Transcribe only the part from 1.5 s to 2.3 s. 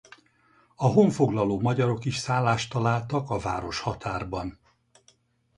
magyarok is